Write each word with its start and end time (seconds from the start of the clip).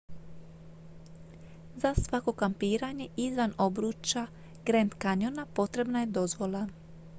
za 1.77 1.93
svako 1.95 2.31
kampiranje 2.33 3.07
izvan 3.17 3.53
obruča 3.57 4.27
grand 4.65 4.91
canyona 5.03 5.45
potrebna 5.55 5.99
je 5.99 6.05
dozvola 6.05 6.67